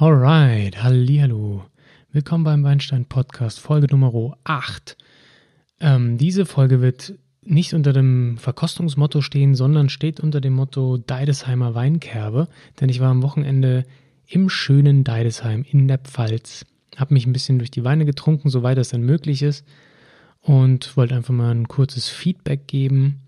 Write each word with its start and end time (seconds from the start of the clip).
Alright, 0.00 0.80
hallihallo. 0.80 1.64
Willkommen 2.12 2.44
beim 2.44 2.62
Weinstein 2.62 3.06
Podcast, 3.06 3.58
Folge 3.58 3.88
Nummer 3.90 4.38
8. 4.44 4.96
Ähm, 5.80 6.18
diese 6.18 6.46
Folge 6.46 6.80
wird 6.80 7.14
nicht 7.42 7.74
unter 7.74 7.92
dem 7.92 8.38
Verkostungsmotto 8.38 9.22
stehen, 9.22 9.56
sondern 9.56 9.88
steht 9.88 10.20
unter 10.20 10.40
dem 10.40 10.52
Motto 10.52 10.98
Deidesheimer 10.98 11.74
Weinkerbe, 11.74 12.46
denn 12.80 12.90
ich 12.90 13.00
war 13.00 13.10
am 13.10 13.24
Wochenende 13.24 13.82
im 14.28 14.48
schönen 14.48 15.02
Deidesheim 15.02 15.64
in 15.68 15.88
der 15.88 15.98
Pfalz, 15.98 16.64
habe 16.96 17.14
mich 17.14 17.26
ein 17.26 17.32
bisschen 17.32 17.58
durch 17.58 17.72
die 17.72 17.82
Weine 17.82 18.04
getrunken, 18.04 18.50
soweit 18.50 18.78
das 18.78 18.90
denn 18.90 19.02
möglich 19.02 19.42
ist 19.42 19.66
und 20.42 20.96
wollte 20.96 21.16
einfach 21.16 21.34
mal 21.34 21.50
ein 21.50 21.66
kurzes 21.66 22.08
Feedback 22.08 22.68
geben 22.68 23.22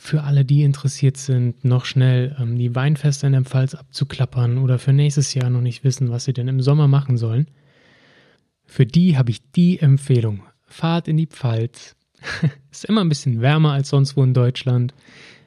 für 0.00 0.22
alle, 0.22 0.44
die 0.44 0.62
interessiert 0.62 1.18
sind, 1.18 1.64
noch 1.64 1.84
schnell 1.84 2.34
ähm, 2.40 2.56
die 2.56 2.74
Weinfeste 2.74 3.26
in 3.26 3.32
der 3.32 3.44
Pfalz 3.44 3.74
abzuklappern 3.74 4.58
oder 4.58 4.78
für 4.78 4.92
nächstes 4.92 5.34
Jahr 5.34 5.50
noch 5.50 5.60
nicht 5.60 5.84
wissen, 5.84 6.10
was 6.10 6.24
sie 6.24 6.32
denn 6.32 6.48
im 6.48 6.62
Sommer 6.62 6.88
machen 6.88 7.18
sollen, 7.18 7.46
für 8.64 8.86
die 8.86 9.18
habe 9.18 9.30
ich 9.30 9.42
die 9.50 9.78
Empfehlung. 9.78 10.42
Fahrt 10.64 11.06
in 11.08 11.16
die 11.16 11.26
Pfalz. 11.26 11.96
Ist 12.70 12.84
immer 12.84 13.02
ein 13.02 13.08
bisschen 13.08 13.40
wärmer 13.40 13.72
als 13.72 13.90
sonst 13.90 14.16
wo 14.16 14.22
in 14.22 14.32
Deutschland. 14.32 14.94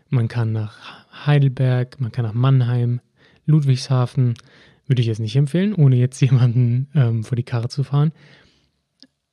Man 0.09 0.27
kann 0.27 0.51
nach 0.51 0.77
Heidelberg, 1.25 1.99
man 1.99 2.11
kann 2.11 2.25
nach 2.25 2.33
Mannheim, 2.33 3.01
Ludwigshafen. 3.45 4.35
Würde 4.85 5.01
ich 5.01 5.07
jetzt 5.07 5.19
nicht 5.19 5.35
empfehlen, 5.35 5.73
ohne 5.73 5.95
jetzt 5.95 6.21
jemanden 6.21 6.89
ähm, 6.93 7.23
vor 7.23 7.35
die 7.35 7.43
Karre 7.43 7.69
zu 7.69 7.83
fahren. 7.83 8.11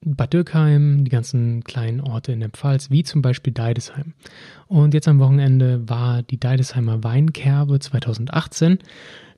Bad 0.02 0.32
Dürkheim, 0.32 1.04
die 1.04 1.10
ganzen 1.10 1.62
kleinen 1.62 2.00
Orte 2.00 2.32
in 2.32 2.40
der 2.40 2.48
Pfalz, 2.48 2.90
wie 2.90 3.02
zum 3.02 3.20
Beispiel 3.20 3.52
Deidesheim. 3.52 4.14
Und 4.66 4.94
jetzt 4.94 5.08
am 5.08 5.18
Wochenende 5.18 5.88
war 5.88 6.22
die 6.22 6.40
Deidesheimer 6.40 7.04
Weinkerbe 7.04 7.78
2018. 7.78 8.78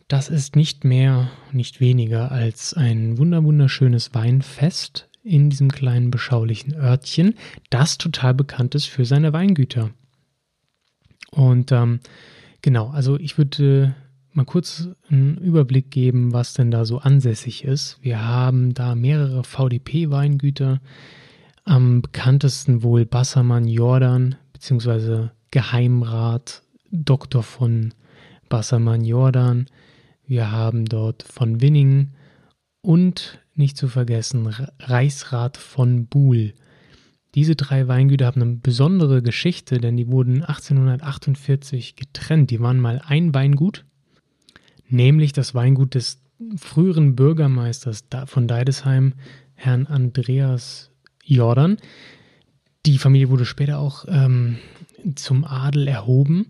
Das 0.07 0.29
ist 0.29 0.55
nicht 0.55 0.85
mehr, 0.85 1.31
nicht 1.51 1.81
weniger 1.81 2.31
als 2.31 2.75
ein 2.75 3.19
wunderschönes 3.19 4.15
Weinfest 4.15 5.09
in 5.25 5.51
diesem 5.51 5.71
kleinen 5.71 6.11
beschaulichen 6.11 6.75
Örtchen, 6.75 7.35
das 7.71 7.99
total 7.99 8.35
bekannt 8.35 8.75
ist 8.75 8.87
für 8.87 9.05
seine 9.05 9.33
Weingüter. 9.33 9.91
Und 11.31 11.73
ähm, 11.73 12.01
genau, 12.61 12.91
also 12.91 13.19
ich 13.19 13.39
würde 13.39 13.95
mal 14.35 14.45
kurz 14.45 14.89
einen 15.11 15.37
Überblick 15.39 15.91
geben, 15.91 16.33
was 16.33 16.55
denn 16.55 16.71
da 16.71 16.85
so 16.85 16.99
ansässig 16.99 17.65
ist. 17.65 17.99
Wir 18.03 18.27
haben 18.27 18.75
da 18.75 18.95
mehrere 18.95 19.45
VDP-Weingüter. 19.45 20.81
Am 21.65 22.03
bekanntesten 22.03 22.83
wohl 22.83 23.05
Bassermann 23.05 23.69
Jordan, 23.69 24.37
beziehungsweise 24.53 25.33
Geheimrat 25.51 26.63
Dr. 26.91 27.43
von 27.43 27.95
Bassermann 28.49 29.05
Jordan. 29.05 29.67
Wir 30.27 30.51
haben 30.51 30.87
dort 30.87 31.23
von 31.23 31.61
Winning 31.61 32.13
und 32.81 33.39
nicht 33.55 33.77
zu 33.77 33.89
vergessen 33.89 34.49
Reichsrat 34.81 35.57
von 35.57 36.07
Buhl. 36.07 36.55
Diese 37.35 37.55
drei 37.55 37.89
Weingüter 37.89 38.27
haben 38.27 38.43
eine 38.43 38.57
besondere 38.57 39.23
Geschichte, 39.23 39.79
denn 39.79 39.97
die 39.97 40.09
wurden 40.09 40.43
1848 40.43 41.97
getrennt. 41.97 42.51
Die 42.51 42.61
waren 42.61 42.81
mal 42.81 43.01
ein 43.07 43.33
Weingut 43.35 43.85
nämlich 44.93 45.33
das 45.33 45.55
Weingut 45.55 45.95
des 45.95 46.21
früheren 46.57 47.15
Bürgermeisters 47.17 48.05
von 48.27 48.49
Deidesheim, 48.49 49.15
Herrn 49.55 49.87
Andreas 49.87 50.91
Jordan. 51.25 51.77
Die 52.85 52.99
Familie 52.99 53.31
wurde 53.31 53.45
später 53.45 53.79
auch 53.79 54.05
ähm, 54.09 54.59
zum 55.15 55.45
Adel 55.45 55.89
erhoben. 55.89 56.47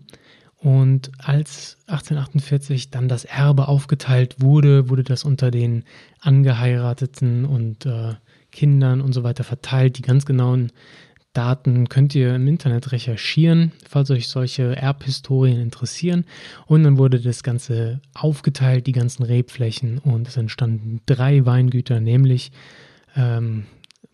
Und 0.57 1.11
als 1.17 1.77
1848 1.87 2.89
dann 2.89 3.09
das 3.09 3.25
Erbe 3.25 3.67
aufgeteilt 3.67 4.37
wurde, 4.39 4.89
wurde 4.89 5.03
das 5.03 5.25
unter 5.25 5.51
den 5.51 5.83
Angeheirateten 6.21 7.43
und 7.43 7.85
äh, 7.85 8.13
Kindern 8.51 9.01
und 9.01 9.11
so 9.11 9.23
weiter 9.23 9.43
verteilt. 9.43 9.97
Die 9.97 10.03
ganz 10.03 10.25
genauen 10.25 10.71
Daten 11.33 11.89
könnt 11.89 12.13
ihr 12.13 12.35
im 12.35 12.47
Internet 12.47 12.91
recherchieren, 12.91 13.71
falls 13.89 14.11
euch 14.11 14.27
solche 14.27 14.75
Erbhistorien 14.75 15.59
interessieren. 15.59 16.25
Und 16.67 16.83
dann 16.83 16.97
wurde 16.97 17.19
das 17.19 17.41
Ganze 17.41 18.01
aufgeteilt, 18.13 18.85
die 18.85 18.91
ganzen 18.91 19.23
Rebflächen, 19.23 19.97
und 19.97 20.27
es 20.27 20.37
entstanden 20.37 21.01
drei 21.07 21.45
Weingüter, 21.45 21.99
nämlich 21.99 22.51
ähm, 23.15 23.65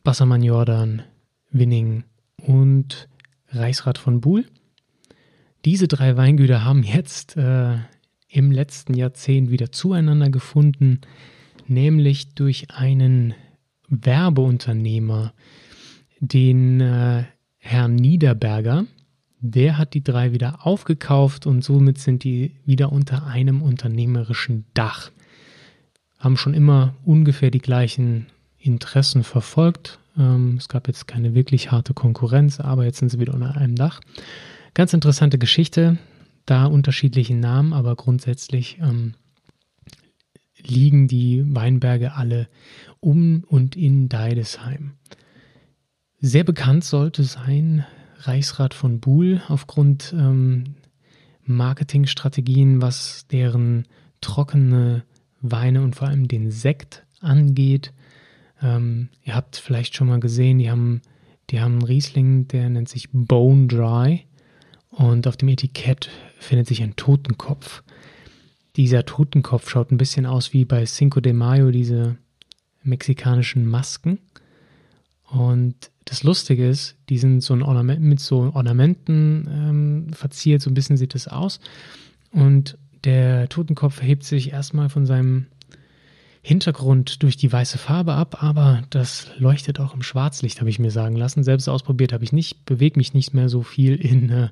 Bassermann 0.03 0.44
Jordan, 0.44 1.03
Winning 1.52 2.06
und 2.38 3.09
Reichsrat 3.50 3.97
von 3.97 4.22
Buhl. 4.22 4.46
Diese 5.66 5.90
drei 5.90 6.16
Weingüter 6.16 6.63
haben 6.63 6.84
jetzt 6.84 7.35
äh, 7.35 7.78
im 8.29 8.52
letzten 8.52 8.94
Jahrzehnt 8.94 9.52
wieder 9.52 9.72
zueinander 9.72 10.29
gefunden, 10.29 11.02
nämlich 11.68 12.34
durch 12.35 12.72
einen 12.72 13.34
Werbeunternehmer, 13.90 15.34
den 16.19 16.81
äh, 16.81 17.24
Herrn 17.57 17.96
Niederberger. 17.96 18.85
Der 19.41 19.78
hat 19.78 19.94
die 19.94 20.03
drei 20.03 20.34
wieder 20.34 20.66
aufgekauft 20.66 21.46
und 21.46 21.63
somit 21.63 21.97
sind 21.97 22.24
die 22.24 22.56
wieder 22.66 22.91
unter 22.91 23.25
einem 23.25 23.62
unternehmerischen 23.62 24.66
Dach. 24.74 25.12
Haben 26.18 26.35
schon 26.35 26.53
immer 26.53 26.96
ungefähr 27.06 27.50
die 27.50 27.59
gleichen 27.59 28.28
Interessen 28.58 29.24
verfolgt. 29.24 30.00
Ähm, 30.18 30.56
es 30.58 30.68
gab 30.68 30.88
jetzt 30.88 31.08
keine 31.08 31.34
wirklich 31.35 31.72
harte 31.72 31.94
Konkurrenz, 31.94 32.59
aber 32.59 32.84
jetzt 32.84 33.00
sind 33.00 33.09
sie 33.09 33.19
wieder 33.19 33.34
unter 33.34 33.56
einem 33.56 33.75
Dach. 33.75 34.02
Ganz 34.74 34.94
interessante 34.94 35.38
Geschichte, 35.38 35.97
da 36.46 36.66
unterschiedliche 36.66 37.35
Namen, 37.35 37.72
aber 37.72 37.96
grundsätzlich 37.96 38.78
ähm, 38.81 39.13
liegen 40.62 41.08
die 41.08 41.44
Weinberge 41.56 42.13
alle 42.13 42.50
um 43.00 43.46
und 43.47 43.78
in 43.78 44.09
Deidesheim. 44.09 44.94
Sehr 46.22 46.44
bekannt 46.44 46.84
sollte 46.84 47.24
sein 47.24 47.85
Reichsrat 48.19 48.74
von 48.74 49.00
Buhl 49.00 49.41
aufgrund 49.47 50.13
ähm, 50.13 50.75
Marketingstrategien, 51.46 52.81
was 52.81 53.25
deren 53.28 53.88
trockene 54.19 55.03
Weine 55.40 55.81
und 55.81 55.96
vor 55.96 56.09
allem 56.09 56.28
den 56.28 56.52
Sekt 56.52 57.06
angeht. 57.22 57.94
Ähm, 58.62 59.08
ihr 59.24 59.34
habt 59.34 59.56
vielleicht 59.56 59.96
schon 59.96 60.08
mal 60.08 60.19
gesehen, 60.19 60.59
die 60.59 60.69
haben, 60.69 61.02
die 61.50 61.62
haben 61.62 61.74
einen 61.74 61.84
Riesling, 61.84 62.50
der 62.50 62.69
nennt 62.69 62.90
sich 62.90 63.08
Bone 63.13 63.68
Dry 63.68 64.25
und 64.90 65.25
auf 65.25 65.38
dem 65.38 65.47
Etikett 65.47 66.09
findet 66.38 66.68
sich 66.68 66.84
ein 66.84 66.97
Totenkopf. 66.97 67.81
Dieser 68.75 69.06
Totenkopf 69.06 69.69
schaut 69.69 69.91
ein 69.91 69.97
bisschen 69.97 70.25
aus 70.25 70.52
wie 70.52 70.66
bei 70.66 70.84
Cinco 70.84 71.22
de 71.22 71.31
Mayo, 71.31 71.72
diese 71.72 72.18
mexikanischen 72.84 73.66
Masken. 73.66 74.19
Und 75.29 75.91
das 76.09 76.24
Lustige 76.24 76.68
ist, 76.68 76.96
die 77.09 77.20
sind 77.20 77.41
so 77.41 77.53
ein 77.53 77.61
Ornament, 77.61 78.02
mit 78.02 78.20
so 78.20 78.52
Ornamenten 78.53 79.47
ähm, 79.50 80.14
verziert, 80.14 80.61
so 80.61 80.70
ein 80.70 80.73
bisschen 80.73 80.97
sieht 80.97 81.14
das 81.14 81.28
aus. 81.28 81.59
Und 82.32 82.78
der 83.03 83.47
Totenkopf 83.47 84.02
hebt 84.02 84.23
sich 84.23 84.52
erstmal 84.52 84.90
von 84.90 85.06
seinem 85.06 85.46
Hintergrund 86.41 87.22
durch 87.22 87.38
die 87.38 87.52
weiße 87.52 87.78
Farbe 87.78 88.14
ab, 88.14 88.41
aber 88.41 88.84
das 88.90 89.28
leuchtet 89.38 89.79
auch 89.79 89.94
im 89.94 90.02
Schwarzlicht, 90.02 90.61
habe 90.61 90.70
ich 90.70 90.79
mir 90.79 90.90
sagen 90.90 91.16
lassen. 91.16 91.44
Selbst 91.44 91.67
ausprobiert 91.67 92.12
habe 92.12 92.23
ich 92.23 92.32
nicht, 92.32 92.66
bewege 92.66 92.97
mich 92.97 93.14
nicht 93.14 93.34
mehr 93.34 93.50
so 93.50 93.62
viel 93.62 93.96
in 93.96 94.29
äh, 94.29 94.50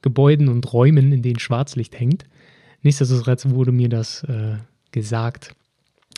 Gebäuden 0.00 0.48
und 0.48 0.72
Räumen, 0.72 1.12
in 1.12 1.22
denen 1.22 1.38
Schwarzlicht 1.38 1.98
hängt. 1.98 2.24
Nichtsdestotrotz 2.82 3.46
wurde 3.50 3.72
mir 3.72 3.88
das 3.88 4.22
äh, 4.24 4.56
gesagt 4.90 5.54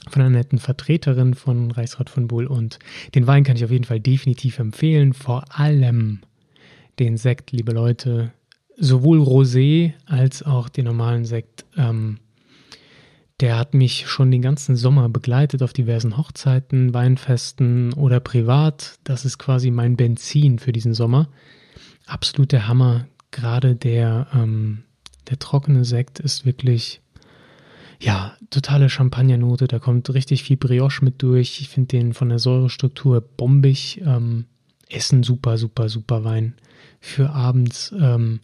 von 0.08 0.22
einer 0.22 0.30
netten 0.30 0.58
Vertreterin 0.58 1.34
von 1.34 1.70
Reichsrat 1.70 2.10
von 2.10 2.28
Bull 2.28 2.46
und 2.46 2.78
den 3.14 3.26
Wein 3.26 3.44
kann 3.44 3.56
ich 3.56 3.64
auf 3.64 3.70
jeden 3.70 3.84
Fall 3.84 4.00
definitiv 4.00 4.58
empfehlen, 4.58 5.12
vor 5.12 5.44
allem 5.50 6.20
den 6.98 7.16
Sekt, 7.16 7.52
liebe 7.52 7.72
Leute, 7.72 8.32
sowohl 8.76 9.20
Rosé 9.20 9.92
als 10.06 10.42
auch 10.42 10.68
den 10.68 10.84
normalen 10.84 11.24
Sekt. 11.24 11.64
Ähm, 11.76 12.18
der 13.40 13.58
hat 13.58 13.74
mich 13.74 14.06
schon 14.06 14.30
den 14.30 14.40
ganzen 14.40 14.76
Sommer 14.76 15.10
begleitet 15.10 15.62
auf 15.62 15.74
diversen 15.74 16.16
Hochzeiten, 16.16 16.94
Weinfesten 16.94 17.92
oder 17.92 18.18
privat. 18.18 18.98
Das 19.04 19.26
ist 19.26 19.36
quasi 19.38 19.70
mein 19.70 19.96
Benzin 19.96 20.58
für 20.58 20.72
diesen 20.72 20.94
Sommer. 20.94 21.28
Absolut 22.06 22.52
der 22.52 22.66
Hammer. 22.66 23.06
Gerade 23.32 23.76
der, 23.76 24.28
ähm, 24.32 24.84
der 25.28 25.38
trockene 25.38 25.84
Sekt 25.84 26.18
ist 26.18 26.46
wirklich 26.46 27.02
ja, 28.00 28.36
totale 28.50 28.88
Champagnernote, 28.88 29.66
da 29.68 29.78
kommt 29.78 30.12
richtig 30.12 30.42
viel 30.42 30.56
Brioche 30.56 31.04
mit 31.04 31.22
durch. 31.22 31.60
Ich 31.60 31.68
finde 31.68 31.88
den 31.88 32.12
von 32.14 32.28
der 32.28 32.38
Säurestruktur 32.38 33.20
bombig. 33.20 34.02
Ähm, 34.04 34.46
Essen 34.88 35.22
super, 35.22 35.58
super, 35.58 35.88
super 35.88 36.24
Wein 36.24 36.54
für 37.00 37.30
abends 37.30 37.92
ähm, 37.98 38.40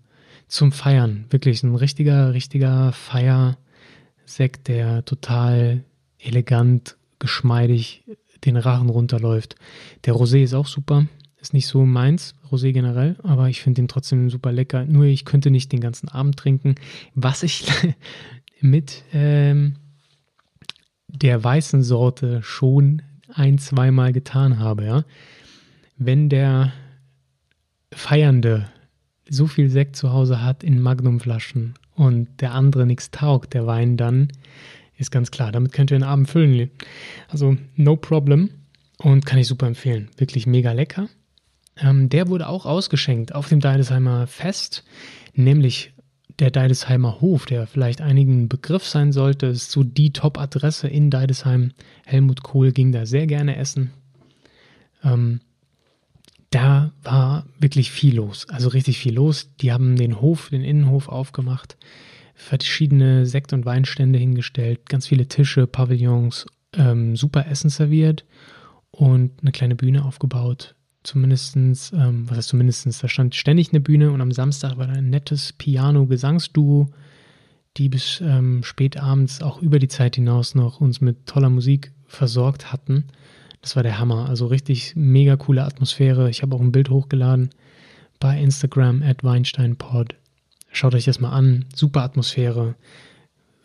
zum 0.49 0.73
Feiern. 0.73 1.27
Wirklich 1.31 1.63
ein 1.63 1.75
richtiger, 1.75 2.35
richtiger 2.35 2.93
Feiersekt, 2.93 4.69
der 4.69 5.05
total 5.05 5.85
elegant, 6.19 6.97
geschmeidig 7.19 8.05
den 8.45 8.57
Rachen 8.57 8.89
runterläuft. 8.89 9.55
Der 10.05 10.15
Rosé 10.15 10.43
ist 10.43 10.55
auch 10.55 10.67
super. 10.67 11.07
Ist 11.41 11.55
nicht 11.55 11.67
so 11.67 11.85
meins, 11.85 12.35
Rosé 12.51 12.73
generell, 12.73 13.17
aber 13.25 13.49
ich 13.49 13.63
finde 13.63 13.83
den 13.83 13.89
trotzdem 13.89 14.31
super 14.31 14.53
lecker. 14.53 14.85
Nur 14.85 15.05
ich 15.05 15.25
könnte 15.25 15.51
nicht 15.51 15.73
den 15.73 15.81
ganzen 15.81 16.09
Abend 16.09 16.37
trinken. 16.37 16.77
Was 17.15 17.43
ich 17.43 17.65
mit 18.63 19.05
ähm, 19.13 19.77
der 21.09 21.43
weißen 21.43 21.83
Sorte 21.83 22.43
schon 22.43 23.03
ein, 23.33 23.59
zweimal 23.59 24.13
getan 24.13 24.59
habe, 24.59 24.85
ja. 24.85 25.05
Wenn 25.97 26.29
der 26.29 26.73
Feiernde 27.93 28.69
so 29.29 29.47
viel 29.47 29.69
Sekt 29.69 29.97
zu 29.97 30.13
Hause 30.13 30.43
hat 30.43 30.65
in 30.65 30.81
Magnumflaschen 30.81 31.75
und 31.95 32.29
der 32.41 32.53
andere 32.53 32.87
nichts 32.87 33.11
taugt, 33.11 33.55
der 33.55 33.67
Wein, 33.67 33.97
dann 33.97 34.29
ist 34.97 35.11
ganz 35.11 35.31
klar, 35.31 35.53
damit 35.53 35.73
könnt 35.73 35.91
ihr 35.91 35.99
den 35.99 36.05
Abend 36.05 36.29
füllen. 36.29 36.71
Also 37.29 37.57
no 37.77 37.97
problem 37.97 38.51
und 38.99 39.27
kann 39.27 39.39
ich 39.39 39.49
super 39.49 39.67
empfehlen. 39.67 40.09
Wirklich 40.17 40.47
mega 40.47 40.73
lecker. 40.73 41.09
Ähm, 41.77 42.09
der 42.09 42.29
wurde 42.29 42.49
auch 42.49 42.67
ausgeschenkt 42.67 43.35
auf 43.35 43.49
dem 43.49 43.61
Deidesheimer 43.61 44.27
Fest, 44.27 44.85
nämlich 45.35 45.93
der 46.39 46.51
Deidesheimer 46.51 47.21
Hof, 47.21 47.47
der 47.47 47.67
vielleicht 47.67 48.01
einigen 48.01 48.49
Begriff 48.49 48.87
sein 48.87 49.13
sollte, 49.13 49.47
ist 49.47 49.71
so 49.71 49.83
die 49.83 50.13
Top-Adresse 50.13 50.89
in 50.89 51.11
Deidesheim. 51.11 51.73
Helmut 52.05 52.43
Kohl 52.43 52.73
ging 52.73 52.93
da 52.93 53.07
sehr 53.07 53.27
gerne 53.27 53.57
essen. 53.57 53.93
Ähm, 55.05 55.41
da 56.51 56.93
war 57.03 57.47
wirklich 57.59 57.91
viel 57.91 58.17
los, 58.17 58.47
also 58.49 58.69
richtig 58.69 58.99
viel 58.99 59.15
los. 59.15 59.51
Die 59.61 59.73
haben 59.73 59.97
den 59.97 60.21
Hof, 60.21 60.51
den 60.51 60.63
Innenhof 60.63 61.09
aufgemacht, 61.09 61.77
verschiedene 62.35 63.25
Sekt- 63.27 63.53
und 63.53 63.65
Weinstände 63.65 64.19
hingestellt, 64.19 64.89
ganz 64.89 65.07
viele 65.07 65.29
Tische, 65.29 65.67
Pavillons, 65.67 66.47
ähm, 66.75 67.17
super 67.17 67.47
Essen 67.47 67.71
serviert 67.71 68.25
und 68.91 69.33
eine 69.41 69.53
kleine 69.53 69.77
Bühne 69.77 70.05
aufgebaut. 70.05 70.75
Zumindestens, 71.03 71.93
ähm, 71.93 72.29
was 72.29 72.39
heißt 72.39 72.49
zumindestens, 72.49 72.99
da 73.01 73.09
stand 73.09 73.35
ständig 73.35 73.71
eine 73.71 73.81
Bühne 73.81 74.13
und 74.13 74.21
am 74.21 74.31
Samstag 74.31 74.77
war 74.77 74.87
da 74.87 74.93
ein 74.93 75.11
nettes 75.11 75.53
Piano-Gesangsduo, 75.53 76.91
die 77.77 77.89
bis 77.89 78.21
ähm, 78.21 78.63
spät 78.63 78.97
abends 78.97 79.43
auch 79.43 79.61
über 79.61 79.79
die 79.79 79.89
Zeit 79.89 80.17
hinaus 80.17 80.55
noch 80.55 80.81
uns 80.81 81.01
mit 81.01 81.27
toller 81.27 81.51
Musik 81.51 81.93
versorgt 82.07 82.73
hatten. 82.73 83.05
Das 83.63 83.77
war 83.77 83.83
der 83.83 83.99
Hammer. 83.99 84.29
Also 84.29 84.47
richtig 84.47 84.95
mega 84.95 85.37
coole 85.37 85.65
Atmosphäre. 85.65 86.29
Ich 86.29 86.43
habe 86.43 86.55
auch 86.55 86.61
ein 86.61 86.73
Bild 86.73 86.91
hochgeladen 86.91 87.51
bei 88.21 88.41
Instagram 88.41 89.03
at 89.03 89.25
WeinsteinPod. 89.25 90.15
Schaut 90.71 90.95
euch 90.95 91.05
das 91.05 91.21
mal 91.21 91.31
an. 91.31 91.67
Super 91.75 92.03
Atmosphäre. 92.03 92.75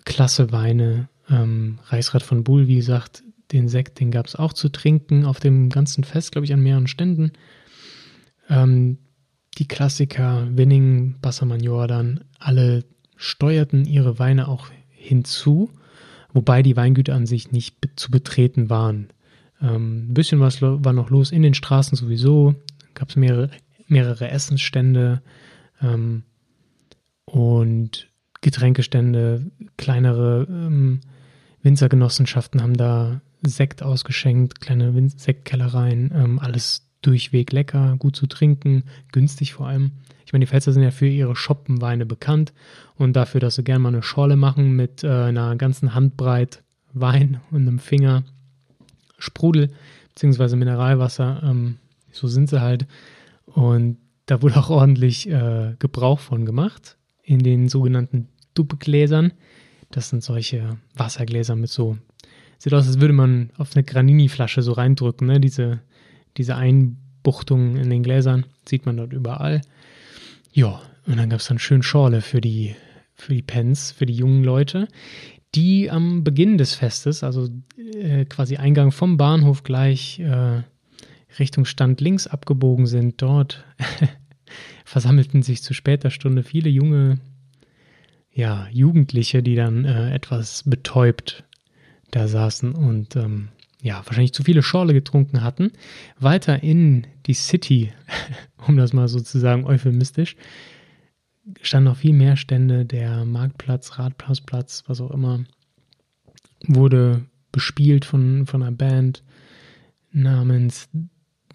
Klasse 0.05 0.51
Weine. 0.51 1.09
Ähm, 1.29 1.79
Reichsrat 1.87 2.23
von 2.23 2.43
Bull, 2.43 2.67
wie 2.67 2.77
gesagt, 2.77 3.23
den 3.51 3.67
Sekt, 3.67 3.99
den 3.99 4.11
gab 4.11 4.27
es 4.27 4.35
auch 4.35 4.53
zu 4.53 4.69
trinken 4.69 5.25
auf 5.25 5.39
dem 5.39 5.69
ganzen 5.69 6.03
Fest, 6.03 6.31
glaube 6.31 6.45
ich, 6.45 6.53
an 6.53 6.61
mehreren 6.61 6.87
Ständen. 6.87 7.31
Ähm, 8.49 8.97
die 9.57 9.67
Klassiker, 9.67 10.47
Winning, 10.51 11.15
Bassermann 11.21 11.61
Jordan, 11.61 12.23
alle 12.39 12.83
steuerten 13.15 13.85
ihre 13.85 14.19
Weine 14.19 14.47
auch 14.47 14.67
hinzu, 14.89 15.71
wobei 16.33 16.61
die 16.61 16.75
Weingüter 16.75 17.15
an 17.15 17.25
sich 17.25 17.51
nicht 17.51 17.75
zu 17.95 18.11
betreten 18.11 18.69
waren. 18.69 19.07
Ähm, 19.61 20.09
ein 20.09 20.13
bisschen 20.13 20.39
was 20.39 20.61
war 20.61 20.93
noch 20.93 21.09
los 21.09 21.31
in 21.31 21.41
den 21.41 21.53
Straßen 21.53 21.97
sowieso. 21.97 22.55
Gab 22.93 23.09
es 23.09 23.15
mehrere, 23.15 23.49
mehrere 23.87 24.29
Essensstände 24.29 25.21
ähm, 25.81 26.23
und 27.25 28.07
Getränkestände. 28.41 29.49
Kleinere 29.77 30.47
ähm, 30.49 31.01
Winzergenossenschaften 31.67 32.61
haben 32.63 32.77
da 32.77 33.19
Sekt 33.45 33.83
ausgeschenkt, 33.83 34.61
kleine 34.61 34.95
Win 34.95 35.09
Sektkellereien. 35.09 36.11
Ähm, 36.15 36.39
alles 36.39 36.87
durchweg 37.01 37.51
lecker, 37.51 37.97
gut 37.99 38.15
zu 38.15 38.25
trinken, 38.25 38.83
günstig 39.11 39.53
vor 39.53 39.67
allem. 39.67 39.91
Ich 40.25 40.31
meine, 40.31 40.45
die 40.45 40.49
Pfälzer 40.49 40.71
sind 40.71 40.83
ja 40.83 40.91
für 40.91 41.07
ihre 41.07 41.35
Schoppenweine 41.35 42.05
bekannt 42.05 42.53
und 42.95 43.15
dafür, 43.17 43.41
dass 43.41 43.55
sie 43.55 43.63
gerne 43.63 43.79
mal 43.79 43.89
eine 43.89 44.01
Schorle 44.01 44.37
machen 44.37 44.75
mit 44.75 45.03
äh, 45.03 45.07
einer 45.09 45.55
ganzen 45.57 45.93
Handbreit 45.93 46.63
Wein 46.93 47.41
und 47.51 47.61
einem 47.67 47.79
Finger 47.79 48.23
Sprudel 49.19 49.69
bzw. 50.15 50.55
Mineralwasser. 50.55 51.41
Ähm, 51.43 51.77
so 52.11 52.29
sind 52.29 52.49
sie 52.49 52.61
halt. 52.61 52.87
Und 53.45 53.97
da 54.25 54.41
wurde 54.41 54.57
auch 54.57 54.69
ordentlich 54.69 55.29
äh, 55.29 55.75
Gebrauch 55.79 56.19
von 56.19 56.45
gemacht 56.45 56.97
in 57.23 57.39
den 57.39 57.67
sogenannten 57.67 58.29
Duppegläsern. 58.53 59.33
Das 59.91 60.09
sind 60.09 60.23
solche 60.23 60.77
Wassergläser 60.95 61.55
mit 61.55 61.69
so, 61.69 61.97
sieht 62.57 62.73
aus, 62.73 62.87
als 62.87 62.99
würde 62.99 63.13
man 63.13 63.51
auf 63.57 63.75
eine 63.75 63.83
Granini-Flasche 63.83 64.61
so 64.61 64.73
reindrücken, 64.73 65.27
ne? 65.27 65.39
Diese, 65.39 65.79
diese 66.37 66.55
Einbuchtungen 66.55 67.77
in 67.77 67.89
den 67.89 68.03
Gläsern 68.03 68.45
sieht 68.67 68.85
man 68.85 68.97
dort 68.97 69.13
überall. 69.13 69.61
Ja, 70.51 70.81
und 71.05 71.17
dann 71.17 71.29
gab 71.29 71.39
es 71.39 71.47
dann 71.47 71.59
schön 71.59 71.83
Schorle 71.83 72.21
für 72.21 72.41
die, 72.41 72.75
für 73.13 73.33
die 73.33 73.41
Pens, 73.41 73.91
für 73.91 74.05
die 74.05 74.15
jungen 74.15 74.43
Leute 74.43 74.87
die 75.55 75.89
am 75.89 76.23
Beginn 76.23 76.57
des 76.57 76.75
Festes, 76.75 77.23
also 77.23 77.47
äh, 77.77 78.25
quasi 78.25 78.57
Eingang 78.57 78.91
vom 78.91 79.17
Bahnhof 79.17 79.63
gleich 79.63 80.19
äh, 80.19 80.61
Richtung 81.39 81.65
Stand 81.65 82.01
links 82.01 82.27
abgebogen 82.27 82.85
sind. 82.85 83.21
Dort 83.21 83.65
versammelten 84.85 85.43
sich 85.43 85.63
zu 85.63 85.73
später 85.73 86.09
Stunde 86.09 86.43
viele 86.43 86.69
junge, 86.69 87.19
ja, 88.37 88.67
Jugendliche, 88.71 89.41
die 89.41 89.55
dann 89.55 89.83
äh, 89.83 90.13
etwas 90.13 90.63
betäubt 90.63 91.43
da 92.11 92.27
saßen 92.27 92.75
und 92.75 93.15
ähm, 93.15 93.49
ja, 93.81 94.03
wahrscheinlich 94.05 94.33
zu 94.33 94.43
viele 94.43 94.61
Schorle 94.61 94.93
getrunken 94.93 95.41
hatten. 95.41 95.71
Weiter 96.19 96.61
in 96.61 97.07
die 97.25 97.33
City, 97.33 97.91
um 98.67 98.77
das 98.77 98.93
mal 98.93 99.07
sozusagen 99.07 99.65
euphemistisch, 99.65 100.35
standen 101.63 101.89
noch 101.89 101.97
viel 101.97 102.13
mehr 102.13 102.37
Stände. 102.37 102.85
Der 102.85 103.25
Marktplatz, 103.25 103.97
Rathausplatz, 103.97 104.83
was 104.85 105.01
auch 105.01 105.11
immer, 105.11 105.43
wurde 106.67 107.25
bespielt 107.51 108.05
von, 108.05 108.45
von 108.45 108.61
einer 108.61 108.71
Band 108.71 109.23
namens 110.11 110.89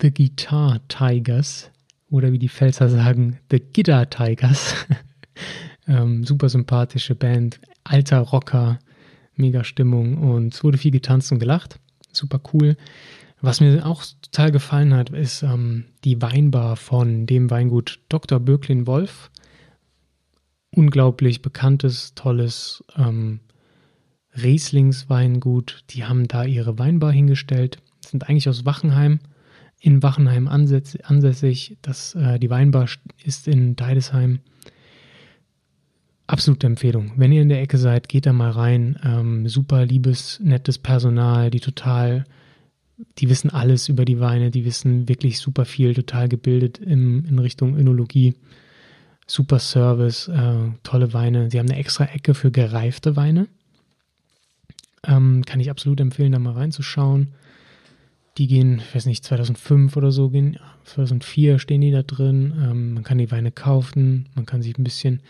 The 0.01 0.13
Guitar 0.13 0.81
Tigers 0.89 1.71
oder 2.11 2.33
wie 2.33 2.41
die 2.41 2.49
Pfälzer 2.49 2.89
sagen, 2.89 3.39
The 3.53 3.63
Guitar 3.73 4.11
Tigers. 4.11 4.75
ähm, 5.87 6.25
super 6.25 6.49
sympathische 6.49 7.15
Band, 7.15 7.61
alter 7.85 8.19
Rocker, 8.19 8.79
mega 9.35 9.65
Stimmung 9.65 10.19
und 10.19 10.55
es 10.55 10.63
wurde 10.63 10.79
viel 10.79 10.91
getanzt 10.91 11.33
und 11.33 11.39
gelacht. 11.39 11.79
Super 12.13 12.41
cool. 12.53 12.77
Was 13.41 13.61
mir 13.61 13.85
auch 13.87 14.05
total 14.23 14.53
gefallen 14.53 14.95
hat, 14.95 15.11
ist 15.11 15.43
ähm, 15.43 15.85
die 16.05 16.23
Weinbar 16.23 16.77
von 16.77 17.27
dem 17.27 17.51
Weingut 17.51 17.99
Dr. 18.09 18.39
Böcklin 18.39 18.87
Wolf 18.87 19.31
unglaublich 20.75 21.43
bekanntes, 21.43 22.15
tolles 22.15 22.85
ähm, 22.97 23.41
Rieslingsweingut. 24.37 25.85
Die 25.91 26.05
haben 26.05 26.29
da 26.29 26.45
ihre 26.45 26.79
Weinbar 26.79 27.13
hingestellt, 27.13 27.79
sind 28.05 28.29
eigentlich 28.29 28.49
aus 28.49 28.65
Wachenheim, 28.65 29.21
in 29.79 30.03
Wachenheim 30.03 30.49
ansässig. 30.49 31.77
Das, 31.83 32.15
äh, 32.15 32.39
die 32.39 32.51
Weinbar 32.51 32.89
ist 33.23 33.49
in 33.49 33.77
Deidesheim. 33.77 34.41
Absolute 36.33 36.67
Empfehlung. 36.67 37.13
Wenn 37.17 37.31
ihr 37.31 37.43
in 37.43 37.51
der 37.51 37.61
Ecke 37.61 37.77
seid, 37.77 38.09
geht 38.09 38.25
da 38.25 38.33
mal 38.33 38.53
rein. 38.53 38.99
Ähm, 39.05 39.49
super 39.49 39.85
liebes, 39.85 40.41
nettes 40.41 40.79
Personal, 40.79 41.51
die 41.51 41.61
total, 41.61 42.25
die 43.19 43.29
wissen 43.29 43.51
alles 43.51 43.91
über 43.91 44.07
die 44.07 44.19
Weine, 44.19 44.51
die 44.51 44.65
wissen 44.65 45.11
wirklich 45.11 45.39
super 45.39 45.67
viel, 45.67 45.93
total 45.93 46.31
gebildet 46.31 46.79
im, 46.79 47.27
in 47.27 47.39
Richtung 47.39 47.77
Önologie 47.77 48.35
super 49.27 49.59
Service, 49.59 50.29
äh, 50.29 50.71
tolle 50.83 51.13
Weine. 51.13 51.51
Sie 51.51 51.59
haben 51.59 51.69
eine 51.69 51.79
extra 51.79 52.05
Ecke 52.05 52.33
für 52.33 52.51
gereifte 52.51 53.15
Weine. 53.15 53.47
Ähm, 55.05 55.45
kann 55.45 55.61
ich 55.61 55.71
absolut 55.71 56.01
empfehlen, 56.01 56.33
da 56.33 56.39
mal 56.39 56.55
reinzuschauen. 56.55 57.35
Die 58.39 58.47
gehen, 58.47 58.79
ich 58.79 58.95
weiß 58.95 59.05
nicht, 59.05 59.23
2005 59.23 59.99
oder 59.99 60.13
so 60.13 60.31
gehen, 60.31 60.59
2004 60.85 61.59
stehen 61.59 61.83
die 61.83 61.91
da 61.91 62.03
drin. 62.03 62.55
Ähm, 62.57 62.95
man 62.95 63.05
kann 63.05 63.19
die 63.19 63.31
Weine 63.31 63.53
kaufen, 63.53 64.31
man 64.35 64.47
kann 64.47 64.63
sich 64.63 64.79
ein 64.79 64.85
bisschen 64.85 65.21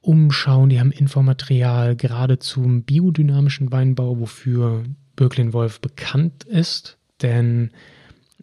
umschauen. 0.00 0.70
Die 0.70 0.80
haben 0.80 0.92
Infomaterial 0.92 1.96
gerade 1.96 2.38
zum 2.38 2.82
biodynamischen 2.82 3.72
Weinbau, 3.72 4.18
wofür 4.18 4.84
Birklin 5.16 5.52
Wolf 5.52 5.80
bekannt 5.80 6.44
ist, 6.44 6.98
denn 7.22 7.70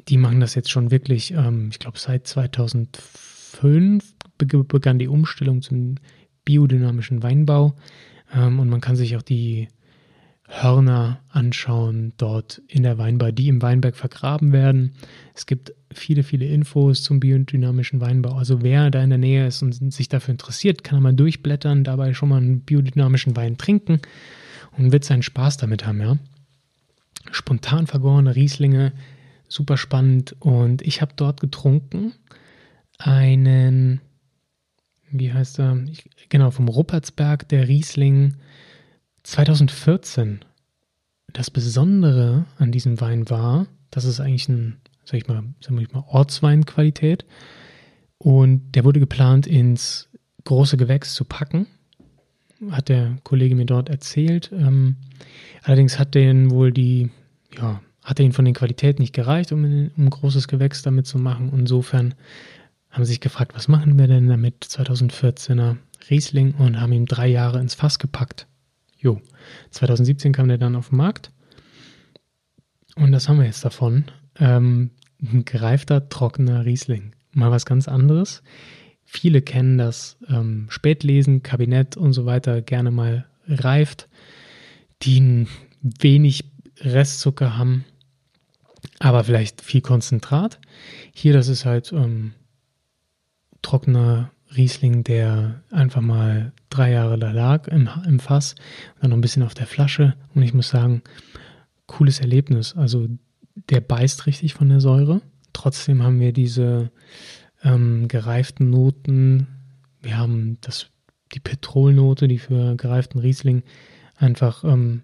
die 0.08 0.18
machen 0.18 0.40
das 0.40 0.56
jetzt 0.56 0.70
schon 0.70 0.92
wirklich, 0.92 1.32
ähm, 1.34 1.70
ich 1.72 1.80
glaube, 1.80 1.98
seit 2.00 2.28
2005 2.28 4.14
begann 4.38 5.00
die 5.00 5.08
Umstellung 5.08 5.62
zum 5.62 5.96
biodynamischen 6.46 7.24
Weinbau 7.24 7.76
ähm, 8.34 8.60
und 8.60 8.70
man 8.70 8.82
kann 8.82 8.96
sich 8.96 9.18
auch 9.18 9.22
die 9.22 9.68
Hörner 10.48 11.22
anschauen 11.30 12.13
dort 12.18 12.62
in 12.68 12.84
der 12.84 12.98
Weinbar, 12.98 13.32
die 13.32 13.50
im 13.50 13.62
Weinberg 13.62 13.96
vergraben 13.96 14.54
werden. 14.54 14.94
Es 15.36 15.46
gibt 15.46 15.74
viele, 15.94 16.24
viele 16.24 16.46
Infos 16.46 17.04
zum 17.04 17.20
biodynamischen 17.20 18.00
Weinbau. 18.00 18.34
Also 18.34 18.62
wer 18.62 18.89
da 18.89 19.04
in 19.04 19.10
der 19.10 19.20
Nähe 19.20 19.48
ist 19.48 19.62
und 19.62 19.94
sich 19.94 20.08
dafür 20.08 20.32
interessiert, 20.32 20.84
kann 20.84 21.04
mal 21.04 21.13
durchblättern, 21.13 21.84
dabei 21.84 22.13
schon 22.13 22.30
mal 22.30 22.38
einen 22.38 22.62
biodynamischen 22.62 23.36
Wein 23.36 23.58
trinken 23.58 24.00
und 24.77 24.92
wird 24.92 25.04
seinen 25.04 25.24
Spaß 25.24 25.58
damit 25.58 25.86
haben, 25.86 26.01
ja. 26.01 26.18
Spontan 27.32 27.88
vergorene 27.88 28.36
Rieslinge, 28.36 28.94
super 29.50 29.75
spannend. 29.75 30.36
Und 30.39 30.82
ich 30.82 31.01
habe 31.01 31.12
dort 31.18 31.42
getrunken 31.42 32.13
einen 32.98 34.01
wie 35.12 35.32
heißt 35.32 35.60
er? 35.60 35.77
Ich, 35.89 36.10
genau, 36.30 36.51
vom 36.51 36.68
Ruppertsberg, 36.68 37.48
der 37.50 37.68
Riesling 37.68 38.36
2014. 39.27 40.39
das 41.34 41.51
Besondere 41.51 42.46
an 42.57 42.72
diesem 42.72 43.01
Wein 43.01 43.29
war, 43.29 43.67
dass 43.91 44.05
es 44.05 44.22
eigentlich 44.22 44.48
ein, 44.48 44.77
sag 45.03 45.15
ich 45.15 45.27
mal, 45.27 45.43
sag 45.60 45.77
ich 45.77 45.91
mal, 45.91 46.05
Ortsweinqualität 46.07 47.25
und 48.17 48.72
der 48.72 48.86
wurde 48.86 49.01
geplant 49.01 49.46
ins 49.46 50.07
große 50.46 50.77
Gewächs 50.77 51.13
zu 51.13 51.25
packen, 51.25 51.67
hat 52.72 52.88
der 52.88 53.17
Kollege 53.25 53.55
mir 53.55 53.65
dort 53.65 53.89
erzählt. 53.89 54.50
Ähm, 54.53 54.96
allerdings 55.62 56.00
hat 56.00 56.15
den 56.15 56.50
wohl 56.50 56.72
die, 56.72 57.12
ja, 57.57 57.81
hat 58.03 58.22
ihn 58.22 58.31
von 58.31 58.46
den 58.46 58.53
Qualitäten 58.53 59.01
nicht 59.01 59.13
gereicht, 59.13 59.51
um, 59.51 59.65
um 59.65 60.05
ein 60.05 60.10
großes 60.10 60.48
Gewächs 60.48 60.84
damit 60.84 61.05
zu 61.05 61.19
machen. 61.19 61.51
Insofern 61.53 62.15
haben 62.89 63.03
sie 63.03 63.12
sich 63.12 63.19
gefragt, 63.19 63.55
was 63.55 63.67
machen 63.67 64.00
wir 64.00 64.07
denn 64.07 64.29
damit 64.29 64.63
2014er 64.63 65.75
Riesling 66.10 66.53
und 66.53 66.79
haben 66.79 66.93
ihm 66.93 67.05
drei 67.05 67.27
Jahre 67.27 67.60
ins 67.60 67.75
Fass 67.75 68.00
gepackt. 68.00 68.48
Jo, 68.98 69.22
2017 69.72 70.34
kam 70.34 70.48
der 70.48 70.58
dann 70.58 70.75
auf 70.75 70.89
den 70.89 70.98
Markt. 70.98 71.32
Und 72.96 73.12
das 73.12 73.30
haben 73.30 73.39
wir 73.39 73.46
jetzt 73.46 73.63
davon. 73.63 74.06
Ähm, 74.39 74.92
ein 75.22 75.46
gereifter, 75.46 76.10
trockener 76.10 76.66
Riesling. 76.66 77.13
Mal 77.32 77.51
was 77.51 77.66
ganz 77.66 77.88
anderes. 77.88 78.44
Viele 79.06 79.42
kennen 79.42 79.77
das 79.77 80.18
ähm, 80.27 80.68
Spätlesen, 80.70 81.44
Kabinett 81.44 81.96
und 81.96 82.13
so 82.13 82.25
weiter 82.25 82.62
gerne 82.62 82.92
mal 82.92 83.25
reift, 83.48 84.10
die 85.04 85.48
wenig 85.82 86.46
Restzucker 86.82 87.58
haben, 87.58 87.86
aber 89.00 89.24
vielleicht 89.24 89.62
viel 89.62 89.82
Konzentrat. 89.82 90.60
Hier, 91.13 91.34
das 91.34 91.48
ist 91.48 91.66
halt 91.66 91.92
ähm, 91.94 92.34
trockener 93.62 94.32
Riesling, 94.58 95.04
der 95.04 95.62
einfach 95.72 96.02
mal 96.02 96.52
drei 96.70 96.92
Jahre 96.92 97.18
da 97.18 97.32
lag 97.32 97.68
im, 97.68 97.90
im 98.06 98.20
Fass, 98.20 98.56
dann 99.00 99.12
noch 99.12 99.18
ein 99.18 99.22
bisschen 99.22 99.44
auf 99.44 99.54
der 99.54 99.68
Flasche. 99.68 100.16
Und 100.34 100.42
ich 100.42 100.54
muss 100.54 100.70
sagen, 100.70 101.02
cooles 101.86 102.20
Erlebnis. 102.20 102.76
Also 102.76 103.08
der 103.70 103.82
beißt 103.82 104.26
richtig 104.26 104.54
von 104.54 104.70
der 104.70 104.82
Säure. 104.82 105.22
Trotzdem 105.54 106.04
haben 106.04 106.20
wir 106.20 106.34
diese 106.34 106.92
ähm, 107.64 108.08
gereiften 108.08 108.70
Noten. 108.70 109.48
Wir 110.02 110.18
haben 110.18 110.58
das, 110.62 110.90
die 111.34 111.40
Petrolnote, 111.40 112.28
die 112.28 112.40
für 112.40 112.76
gereiften 112.76 113.20
Riesling 113.20 113.64
einfach 114.18 114.64
ähm, 114.64 115.04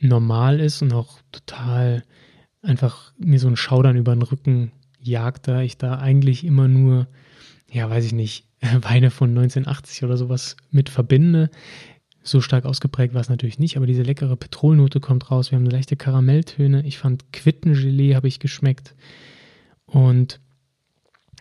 normal 0.00 0.60
ist 0.60 0.82
und 0.82 0.92
auch 0.92 1.18
total 1.32 2.04
einfach 2.62 3.12
mir 3.18 3.38
so 3.38 3.48
ein 3.48 3.56
Schaudern 3.56 3.96
über 3.96 4.14
den 4.14 4.22
Rücken 4.22 4.72
jagt, 5.06 5.48
da 5.48 5.62
ich 5.62 5.78
da 5.78 5.98
eigentlich 5.98 6.44
immer 6.44 6.68
nur, 6.68 7.06
ja, 7.70 7.88
weiß 7.88 8.04
ich 8.04 8.12
nicht, 8.12 8.46
Weine 8.82 9.10
von 9.10 9.30
1980 9.30 10.04
oder 10.04 10.16
sowas 10.16 10.56
mit 10.70 10.88
verbinde. 10.88 11.50
So 12.22 12.40
stark 12.40 12.64
ausgeprägt 12.64 13.14
war 13.14 13.20
es 13.20 13.28
natürlich 13.28 13.60
nicht, 13.60 13.76
aber 13.76 13.86
diese 13.86 14.02
leckere 14.02 14.36
Petrolnote 14.36 14.98
kommt 14.98 15.30
raus. 15.30 15.50
Wir 15.50 15.58
haben 15.58 15.66
leichte 15.66 15.96
Karamelltöne. 15.96 16.84
Ich 16.84 16.98
fand 16.98 17.32
Quittengelee 17.32 18.16
habe 18.16 18.26
ich 18.26 18.40
geschmeckt. 18.40 18.96
Und 19.84 20.40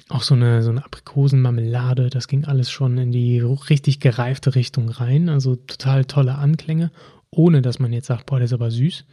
auch 0.10 0.22
so 0.22 0.36
eine, 0.36 0.62
so 0.62 0.69
eine 0.69 0.86
Aprikosenmarmelade, 0.86 2.12
das 2.12 2.27
ging 2.27 2.45
alles 2.45 2.69
schon 2.69 2.98
in 3.00 3.12
die 3.12 3.39
richtig 3.39 4.00
gereifte 4.00 4.53
Richtung 4.53 4.89
rein. 4.89 5.29
Also 5.29 5.55
total 5.55 6.05
tolle 6.05 6.36
Anklänge, 6.36 6.91
ohne 7.31 7.63
dass 7.63 7.79
man 7.79 7.91
jetzt 7.91 8.07
sagt, 8.07 8.27
boah, 8.27 8.38
der 8.38 8.45
ist 8.45 8.53
aber 8.53 8.69
süß. 8.69 9.05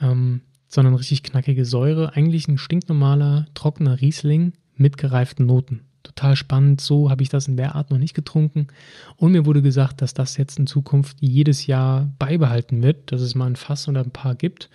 Ähm, 0.00 0.40
sondern 0.68 0.94
richtig 0.94 1.22
knackige 1.22 1.64
Säure. 1.64 2.14
Eigentlich 2.14 2.48
ein 2.48 2.58
stinknormaler, 2.58 3.46
trockener 3.54 4.00
Riesling 4.00 4.52
mit 4.76 4.98
gereiften 4.98 5.46
Noten 5.46 5.86
total 6.06 6.36
spannend. 6.36 6.80
So 6.80 7.10
habe 7.10 7.22
ich 7.22 7.28
das 7.28 7.48
in 7.48 7.56
der 7.56 7.74
Art 7.74 7.90
noch 7.90 7.98
nicht 7.98 8.14
getrunken. 8.14 8.68
Und 9.16 9.32
mir 9.32 9.44
wurde 9.44 9.62
gesagt, 9.62 10.00
dass 10.02 10.14
das 10.14 10.36
jetzt 10.36 10.58
in 10.58 10.66
Zukunft 10.66 11.18
jedes 11.20 11.66
Jahr 11.66 12.10
beibehalten 12.18 12.82
wird, 12.82 13.12
dass 13.12 13.20
es 13.20 13.34
mal 13.34 13.46
ein 13.46 13.56
Fass 13.56 13.88
oder 13.88 14.00
ein 14.00 14.10
paar 14.10 14.34
gibt, 14.34 14.70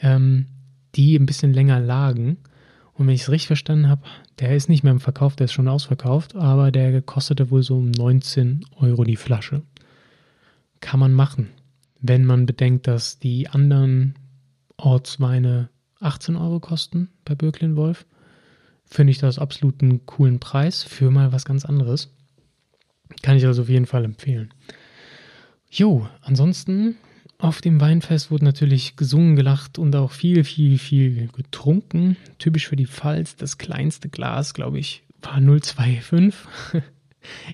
ähm, 0.00 0.46
die 0.94 1.16
ein 1.16 1.26
bisschen 1.26 1.52
länger 1.52 1.80
lagen. 1.80 2.38
Und 2.94 3.06
wenn 3.06 3.14
ich 3.14 3.22
es 3.22 3.30
richtig 3.30 3.46
verstanden 3.46 3.88
habe, 3.88 4.02
der 4.40 4.56
ist 4.56 4.68
nicht 4.68 4.82
mehr 4.82 4.92
im 4.92 5.00
Verkauf, 5.00 5.36
der 5.36 5.46
ist 5.46 5.52
schon 5.52 5.68
ausverkauft, 5.68 6.34
aber 6.34 6.70
der 6.70 7.00
kostete 7.02 7.50
wohl 7.50 7.62
so 7.62 7.78
um 7.78 7.90
19 7.90 8.64
Euro 8.76 9.04
die 9.04 9.16
Flasche. 9.16 9.62
Kann 10.80 11.00
man 11.00 11.12
machen, 11.12 11.48
wenn 12.00 12.24
man 12.24 12.46
bedenkt, 12.46 12.86
dass 12.86 13.18
die 13.18 13.48
anderen 13.48 14.14
Ortsweine 14.80 15.68
18 16.00 16.36
Euro 16.36 16.60
kosten 16.60 17.10
bei 17.24 17.34
Birklin 17.34 17.76
Wolf 17.76 18.06
finde 18.90 19.12
ich 19.12 19.18
das 19.18 19.38
absolut 19.38 19.82
einen 19.82 20.04
coolen 20.04 20.40
Preis 20.40 20.82
für 20.82 21.10
mal 21.10 21.32
was 21.32 21.44
ganz 21.44 21.64
anderes. 21.64 22.12
Kann 23.22 23.36
ich 23.36 23.46
also 23.46 23.62
auf 23.62 23.68
jeden 23.68 23.86
Fall 23.86 24.04
empfehlen. 24.04 24.52
Jo, 25.70 26.08
ansonsten 26.22 26.96
auf 27.38 27.60
dem 27.60 27.80
Weinfest 27.80 28.30
wurde 28.30 28.44
natürlich 28.44 28.96
gesungen, 28.96 29.36
gelacht 29.36 29.78
und 29.78 29.94
auch 29.96 30.10
viel, 30.10 30.44
viel, 30.44 30.78
viel 30.78 31.28
getrunken. 31.28 32.16
Typisch 32.38 32.68
für 32.68 32.76
die 32.76 32.86
Pfalz, 32.86 33.36
das 33.36 33.56
kleinste 33.56 34.08
Glas, 34.08 34.52
glaube 34.52 34.78
ich, 34.78 35.04
war 35.22 35.40
025. 35.40 36.34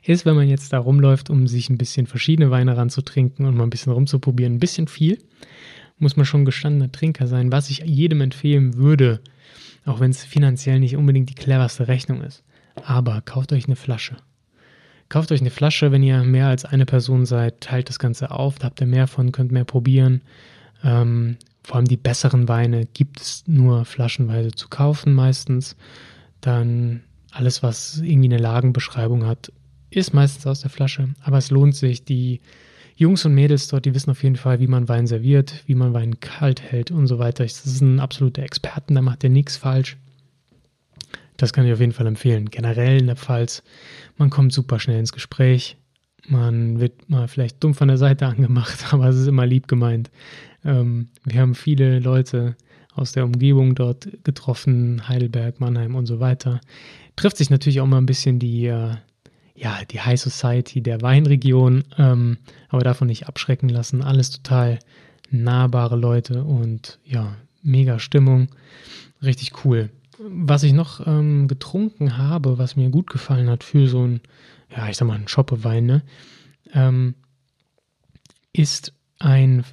Ist, 0.04 0.24
wenn 0.24 0.36
man 0.36 0.48
jetzt 0.48 0.72
da 0.72 0.78
rumläuft, 0.78 1.28
um 1.28 1.48
sich 1.48 1.68
ein 1.70 1.78
bisschen 1.78 2.06
verschiedene 2.06 2.50
Weine 2.50 2.76
ranzutrinken 2.76 3.46
und 3.46 3.56
mal 3.56 3.64
ein 3.64 3.70
bisschen 3.70 3.92
rumzuprobieren, 3.92 4.54
ein 4.54 4.60
bisschen 4.60 4.86
viel. 4.86 5.18
Muss 5.98 6.16
man 6.16 6.26
schon 6.26 6.44
gestandener 6.44 6.92
Trinker 6.92 7.26
sein. 7.26 7.52
Was 7.52 7.70
ich 7.70 7.78
jedem 7.78 8.20
empfehlen 8.20 8.76
würde, 8.76 9.20
auch 9.84 10.00
wenn 10.00 10.10
es 10.10 10.24
finanziell 10.24 10.80
nicht 10.80 10.96
unbedingt 10.96 11.30
die 11.30 11.34
cleverste 11.34 11.88
Rechnung 11.88 12.22
ist. 12.22 12.42
Aber 12.84 13.22
kauft 13.22 13.52
euch 13.52 13.66
eine 13.66 13.76
Flasche. 13.76 14.16
Kauft 15.08 15.30
euch 15.30 15.40
eine 15.40 15.50
Flasche, 15.50 15.92
wenn 15.92 16.02
ihr 16.02 16.24
mehr 16.24 16.48
als 16.48 16.64
eine 16.64 16.84
Person 16.84 17.26
seid, 17.26 17.60
teilt 17.60 17.88
das 17.88 17.98
Ganze 17.98 18.32
auf, 18.32 18.58
da 18.58 18.66
habt 18.66 18.80
ihr 18.80 18.88
mehr 18.88 19.06
von, 19.06 19.30
könnt 19.30 19.52
mehr 19.52 19.64
probieren. 19.64 20.20
Ähm, 20.82 21.36
vor 21.62 21.76
allem 21.76 21.86
die 21.86 21.96
besseren 21.96 22.48
Weine 22.48 22.86
gibt 22.86 23.20
es 23.20 23.44
nur 23.46 23.84
flaschenweise 23.84 24.50
zu 24.50 24.68
kaufen 24.68 25.14
meistens. 25.14 25.76
Dann 26.40 27.02
alles, 27.30 27.62
was 27.62 27.98
irgendwie 27.98 28.28
eine 28.28 28.38
Lagenbeschreibung 28.38 29.26
hat, 29.26 29.52
ist 29.90 30.12
meistens 30.12 30.46
aus 30.46 30.60
der 30.60 30.70
Flasche. 30.70 31.10
Aber 31.22 31.38
es 31.38 31.50
lohnt 31.50 31.76
sich, 31.76 32.04
die 32.04 32.40
Jungs 32.96 33.26
und 33.26 33.34
Mädels 33.34 33.68
dort, 33.68 33.84
die 33.84 33.94
wissen 33.94 34.10
auf 34.10 34.22
jeden 34.22 34.36
Fall, 34.36 34.58
wie 34.58 34.66
man 34.66 34.88
Wein 34.88 35.06
serviert, 35.06 35.62
wie 35.66 35.74
man 35.74 35.92
Wein 35.92 36.18
kalt 36.18 36.62
hält 36.62 36.90
und 36.90 37.06
so 37.06 37.18
weiter. 37.18 37.44
Das 37.44 37.66
ist 37.66 37.82
ein 37.82 38.00
absoluter 38.00 38.42
Experten, 38.42 38.94
da 38.94 39.02
macht 39.02 39.22
der 39.22 39.30
nichts 39.30 39.56
falsch. 39.56 39.98
Das 41.36 41.52
kann 41.52 41.66
ich 41.66 41.72
auf 41.74 41.80
jeden 41.80 41.92
Fall 41.92 42.06
empfehlen. 42.06 42.50
Generell 42.50 42.98
in 42.98 43.06
der 43.06 43.16
Pfalz, 43.16 43.62
man 44.16 44.30
kommt 44.30 44.54
super 44.54 44.80
schnell 44.80 44.98
ins 44.98 45.12
Gespräch. 45.12 45.76
Man 46.26 46.80
wird 46.80 47.10
mal 47.10 47.28
vielleicht 47.28 47.62
dumm 47.62 47.74
von 47.74 47.88
der 47.88 47.98
Seite 47.98 48.26
angemacht, 48.26 48.92
aber 48.92 49.08
es 49.08 49.16
ist 49.16 49.28
immer 49.28 49.44
lieb 49.44 49.68
gemeint. 49.68 50.10
Ähm, 50.64 51.10
wir 51.24 51.40
haben 51.40 51.54
viele 51.54 51.98
Leute 51.98 52.56
aus 52.94 53.12
der 53.12 53.24
Umgebung 53.24 53.74
dort 53.74 54.08
getroffen, 54.24 55.06
Heidelberg, 55.06 55.60
Mannheim 55.60 55.94
und 55.94 56.06
so 56.06 56.18
weiter. 56.18 56.62
Trifft 57.14 57.36
sich 57.36 57.50
natürlich 57.50 57.82
auch 57.82 57.86
mal 57.86 57.98
ein 57.98 58.06
bisschen 58.06 58.38
die, 58.38 58.66
äh, 58.66 58.94
ja, 59.56 59.78
die 59.90 60.00
High 60.00 60.20
Society 60.20 60.82
der 60.82 61.00
Weinregion, 61.00 61.84
ähm, 61.98 62.38
aber 62.68 62.84
davon 62.84 63.08
nicht 63.08 63.26
abschrecken 63.26 63.68
lassen. 63.68 64.02
Alles 64.02 64.30
total 64.30 64.78
nahbare 65.30 65.96
Leute 65.96 66.44
und 66.44 66.98
ja, 67.04 67.36
mega 67.62 67.98
Stimmung. 67.98 68.48
Richtig 69.22 69.64
cool. 69.64 69.90
Was 70.18 70.62
ich 70.62 70.72
noch 70.72 71.06
ähm, 71.06 71.48
getrunken 71.48 72.16
habe, 72.16 72.58
was 72.58 72.76
mir 72.76 72.90
gut 72.90 73.08
gefallen 73.10 73.50
hat 73.50 73.64
für 73.64 73.88
so 73.88 74.06
ein, 74.06 74.20
ja, 74.74 74.88
ich 74.88 74.96
sag 74.96 75.08
mal, 75.08 75.18
ein 75.18 75.28
Schoppewein, 75.28 75.86
ne, 75.86 76.02
ähm, 76.72 77.14
ist 78.52 78.92
ein 79.18 79.64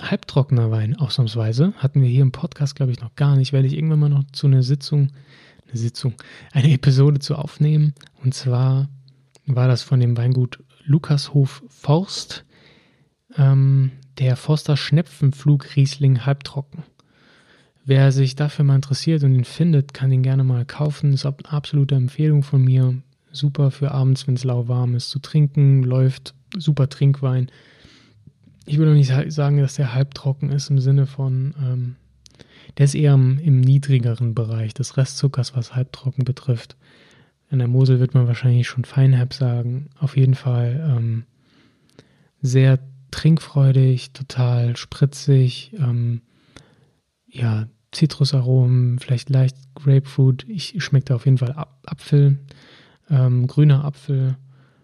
halbtrockener 0.00 0.70
Wein, 0.70 0.96
ausnahmsweise. 0.96 1.72
Hatten 1.76 2.02
wir 2.02 2.08
hier 2.08 2.22
im 2.22 2.32
Podcast, 2.32 2.74
glaube 2.74 2.92
ich, 2.92 3.00
noch 3.00 3.14
gar 3.14 3.36
nicht. 3.36 3.52
Werde 3.52 3.68
ich 3.68 3.74
irgendwann 3.74 4.00
mal 4.00 4.08
noch 4.08 4.24
zu 4.32 4.46
einer 4.46 4.62
Sitzung, 4.62 5.10
eine 5.68 5.76
Sitzung, 5.76 6.14
eine 6.52 6.72
Episode 6.72 7.20
zu 7.20 7.36
aufnehmen. 7.36 7.94
Und 8.22 8.34
zwar 8.34 8.88
war 9.46 9.68
das 9.68 9.82
von 9.82 10.00
dem 10.00 10.16
Weingut 10.16 10.62
Lukashof 10.84 11.62
Forst, 11.68 12.44
ähm, 13.36 13.92
der 14.18 14.36
Forster 14.36 14.76
Schnepfenflug 14.76 15.76
Riesling 15.76 16.24
halbtrocken. 16.24 16.84
Wer 17.84 18.12
sich 18.12 18.34
dafür 18.34 18.64
mal 18.64 18.76
interessiert 18.76 19.22
und 19.24 19.34
ihn 19.34 19.44
findet, 19.44 19.92
kann 19.92 20.10
ihn 20.10 20.22
gerne 20.22 20.44
mal 20.44 20.64
kaufen. 20.64 21.12
Ist 21.12 21.26
eine 21.26 21.34
absolute 21.44 21.94
Empfehlung 21.94 22.42
von 22.42 22.62
mir. 22.62 22.94
Super 23.30 23.70
für 23.70 23.90
abends, 23.90 24.26
wenn 24.26 24.36
es 24.36 24.44
lauwarm 24.44 24.94
ist, 24.94 25.10
zu 25.10 25.18
trinken, 25.18 25.82
läuft. 25.82 26.34
Super 26.56 26.88
Trinkwein. 26.88 27.50
Ich 28.64 28.78
würde 28.78 28.94
nicht 28.94 29.12
sagen, 29.32 29.58
dass 29.58 29.74
der 29.74 29.92
halbtrocken 29.92 30.50
ist 30.50 30.70
im 30.70 30.78
Sinne 30.78 31.06
von, 31.06 31.54
ähm, 31.60 31.96
der 32.78 32.84
ist 32.84 32.94
eher 32.94 33.14
im, 33.14 33.38
im 33.38 33.60
niedrigeren 33.60 34.34
Bereich 34.34 34.72
des 34.72 34.96
Restzuckers, 34.96 35.54
was 35.54 35.74
halbtrocken 35.74 36.24
betrifft. 36.24 36.76
In 37.54 37.60
der 37.60 37.68
Mosel 37.68 38.00
wird 38.00 38.14
man 38.14 38.26
wahrscheinlich 38.26 38.66
schon 38.66 38.84
Feinherb 38.84 39.32
sagen. 39.32 39.88
Auf 40.00 40.16
jeden 40.16 40.34
Fall 40.34 40.84
ähm, 40.90 41.22
sehr 42.42 42.80
trinkfreudig, 43.12 44.12
total 44.12 44.76
spritzig. 44.76 45.72
Ähm, 45.78 46.22
ja, 47.28 47.68
Zitrusaromen, 47.92 48.98
vielleicht 48.98 49.30
leicht 49.30 49.56
Grapefruit. 49.76 50.44
Ich 50.48 50.82
schmecke 50.82 51.14
auf 51.14 51.26
jeden 51.26 51.38
Fall 51.38 51.54
Apfel, 51.86 52.40
ähm, 53.08 53.46
grüner 53.46 53.84
Apfel, 53.84 54.36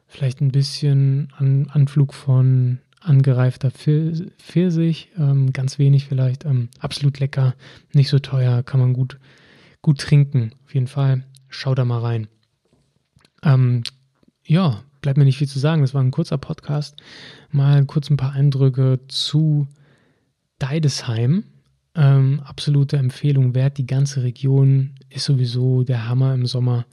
vielleicht 0.07 0.41
ein 0.41 0.53
bisschen 0.53 1.33
An 1.37 1.67
Anflug 1.71 2.15
von 2.15 2.79
angereifter 3.01 3.73
Pfirsich, 3.73 5.11
ähm, 5.19 5.53
ganz 5.53 5.81
wenig 5.81 6.05
vielleicht, 6.05 6.45
ähm, 6.45 6.69
absolut 6.79 7.19
lecker, 7.19 7.57
nicht 7.95 8.11
so 8.11 8.21
teuer, 8.21 8.63
kann 8.63 8.79
man 8.79 8.93
gut, 8.93 9.19
gut 9.83 9.99
trinken. 9.99 10.53
Auf 10.67 10.75
jeden 10.75 10.87
Fall, 10.87 11.25
schau 11.49 11.75
da 11.75 11.85
mal 11.85 11.99
rein. 11.99 12.29
Ähm, 13.43 13.83
ja, 14.45 14.83
bleibt 15.01 15.19
mir 15.19 15.25
nicht 15.25 15.39
viel 15.39 15.49
zu 15.49 15.59
sagen. 15.59 15.83
Das 15.83 15.95
war 15.95 16.03
ein 16.03 16.11
kurzer 16.11 16.39
Podcast. 16.39 16.97
Mal 17.51 17.85
kurz 17.87 18.11
ein 18.11 18.17
paar 18.17 18.33
Eindrücke 18.33 19.01
zu 19.09 19.67
Deidesheim. 20.59 21.45
Ähm, 21.95 22.41
absolute 22.45 22.97
Empfehlung 22.97 23.55
wert. 23.55 23.79
Die 23.79 23.87
ganze 23.87 24.23
Region 24.23 24.95
ist 25.09 25.25
sowieso 25.25 25.83
der 25.83 26.09
Hammer 26.09 26.35
im 26.35 26.47
Sommer. 26.47 26.87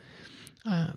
Äh, 0.66 0.88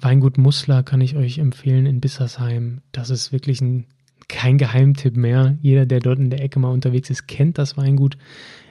Weingut 0.00 0.36
Musler 0.36 0.82
kann 0.82 1.00
ich 1.00 1.16
euch 1.16 1.38
empfehlen 1.38 1.86
in 1.86 2.00
Bissersheim. 2.00 2.80
Das 2.90 3.10
ist 3.10 3.30
wirklich 3.32 3.60
ein, 3.60 3.86
kein 4.28 4.58
Geheimtipp 4.58 5.16
mehr. 5.16 5.56
Jeder, 5.62 5.86
der 5.86 6.00
dort 6.00 6.18
in 6.18 6.30
der 6.30 6.42
Ecke 6.42 6.58
mal 6.58 6.72
unterwegs 6.72 7.08
ist, 7.10 7.28
kennt 7.28 7.58
das 7.58 7.76
Weingut. 7.76 8.18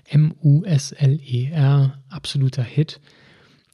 M-U-S-L-E-R, 0.08 1.98
absoluter 2.10 2.64
Hit. 2.64 3.00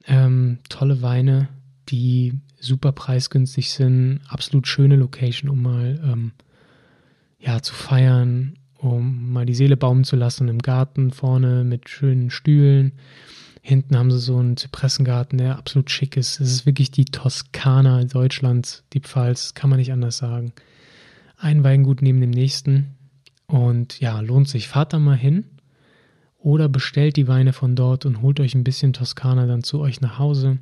Ähm, 0.07 0.59
tolle 0.69 1.01
Weine, 1.01 1.49
die 1.91 2.33
super 2.59 2.91
preisgünstig 2.91 3.71
sind. 3.71 4.21
Absolut 4.27 4.67
schöne 4.67 4.95
Location, 4.95 5.49
um 5.49 5.61
mal 5.61 5.99
ähm, 6.03 6.31
ja, 7.39 7.61
zu 7.61 7.73
feiern, 7.73 8.53
um 8.77 9.31
mal 9.31 9.45
die 9.45 9.53
Seele 9.53 9.77
baumen 9.77 10.03
zu 10.03 10.15
lassen 10.15 10.47
im 10.47 10.59
Garten 10.59 11.11
vorne 11.11 11.63
mit 11.63 11.89
schönen 11.89 12.29
Stühlen. 12.29 12.93
Hinten 13.61 13.95
haben 13.95 14.09
sie 14.09 14.19
so 14.19 14.37
einen 14.37 14.57
Zypressengarten, 14.57 15.37
der 15.37 15.57
absolut 15.57 15.91
schick 15.91 16.17
ist. 16.17 16.39
Es 16.39 16.51
ist 16.51 16.65
wirklich 16.65 16.89
die 16.89 17.05
Toskana 17.05 18.03
Deutschlands, 18.05 18.83
die 18.93 19.01
Pfalz, 19.01 19.53
kann 19.53 19.69
man 19.69 19.77
nicht 19.77 19.91
anders 19.91 20.17
sagen. 20.17 20.53
Ein 21.37 21.63
Weingut 21.63 22.01
neben 22.01 22.21
dem 22.21 22.31
nächsten. 22.31 22.95
Und 23.45 23.99
ja, 23.99 24.19
lohnt 24.21 24.47
sich. 24.47 24.67
Fahrt 24.67 24.93
da 24.93 24.99
mal 24.99 25.17
hin 25.17 25.45
oder 26.39 26.69
bestellt 26.69 27.17
die 27.17 27.27
Weine 27.27 27.53
von 27.53 27.75
dort 27.75 28.05
und 28.05 28.21
holt 28.21 28.39
euch 28.39 28.55
ein 28.55 28.63
bisschen 28.63 28.93
Toskana 28.93 29.45
dann 29.45 29.63
zu 29.63 29.79
euch 29.79 30.01
nach 30.01 30.17
Hause. 30.17 30.57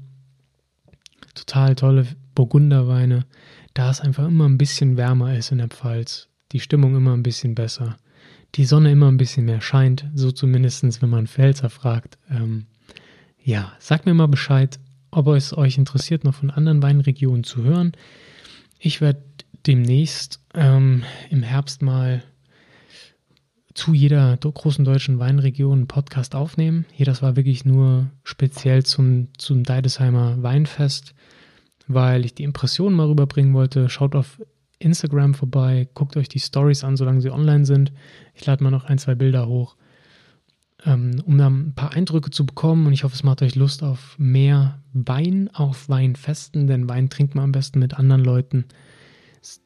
Total 1.35 1.75
tolle 1.75 2.07
Burgunderweine, 2.35 3.25
da 3.73 3.89
es 3.89 4.01
einfach 4.01 4.27
immer 4.27 4.47
ein 4.47 4.57
bisschen 4.57 4.97
wärmer 4.97 5.37
ist 5.37 5.51
in 5.51 5.59
der 5.59 5.67
Pfalz. 5.67 6.27
Die 6.51 6.59
Stimmung 6.59 6.95
immer 6.95 7.15
ein 7.15 7.23
bisschen 7.23 7.55
besser. 7.55 7.97
Die 8.55 8.65
Sonne 8.65 8.91
immer 8.91 9.11
ein 9.11 9.17
bisschen 9.17 9.45
mehr 9.45 9.61
scheint, 9.61 10.05
so 10.15 10.31
zumindest, 10.31 11.01
wenn 11.01 11.09
man 11.09 11.27
Pfälzer 11.27 11.69
fragt. 11.69 12.17
Ähm, 12.29 12.65
ja, 13.43 13.73
sagt 13.79 14.05
mir 14.05 14.13
mal 14.13 14.27
Bescheid, 14.27 14.79
ob 15.11 15.27
es 15.27 15.55
euch 15.55 15.77
interessiert, 15.77 16.23
noch 16.23 16.35
von 16.35 16.49
anderen 16.49 16.81
Weinregionen 16.81 17.43
zu 17.43 17.63
hören. 17.63 17.93
Ich 18.79 19.01
werde 19.01 19.21
demnächst 19.67 20.41
ähm, 20.53 21.03
im 21.29 21.43
Herbst 21.43 21.81
mal 21.81 22.23
zu 23.79 23.93
jeder 23.93 24.35
großen 24.35 24.83
deutschen 24.83 25.19
Weinregion 25.19 25.79
einen 25.79 25.87
Podcast 25.87 26.35
aufnehmen. 26.35 26.85
Hier, 26.91 27.05
das 27.05 27.21
war 27.21 27.37
wirklich 27.37 27.63
nur 27.63 28.07
speziell 28.25 28.83
zum, 28.83 29.29
zum 29.37 29.63
Deidesheimer 29.63 30.43
Weinfest, 30.43 31.15
weil 31.87 32.25
ich 32.25 32.35
die 32.35 32.43
Impressionen 32.43 32.97
mal 32.97 33.07
rüberbringen 33.07 33.53
wollte. 33.53 33.87
Schaut 33.87 34.15
auf 34.15 34.41
Instagram 34.79 35.33
vorbei, 35.33 35.87
guckt 35.93 36.17
euch 36.17 36.27
die 36.27 36.41
Stories 36.41 36.83
an, 36.83 36.97
solange 36.97 37.21
sie 37.21 37.31
online 37.31 37.65
sind. 37.65 37.93
Ich 38.33 38.45
lade 38.45 38.61
mal 38.61 38.69
noch 38.69 38.83
ein, 38.83 38.97
zwei 38.97 39.15
Bilder 39.15 39.47
hoch 39.47 39.77
ähm, 40.85 41.21
um 41.25 41.37
dann 41.37 41.67
ein 41.69 41.73
paar 41.73 41.93
Eindrücke 41.93 42.31
zu 42.31 42.45
bekommen. 42.45 42.87
Und 42.87 42.93
ich 42.93 43.03
hoffe, 43.03 43.15
es 43.15 43.23
macht 43.23 43.41
euch 43.41 43.55
Lust 43.55 43.83
auf 43.83 44.15
mehr 44.17 44.81
Wein, 44.93 45.49
auf 45.53 45.89
Weinfesten, 45.89 46.67
denn 46.67 46.89
Wein 46.89 47.09
trinkt 47.09 47.35
man 47.35 47.45
am 47.45 47.51
besten 47.51 47.79
mit 47.79 47.95
anderen 47.95 48.23
Leuten. 48.23 48.65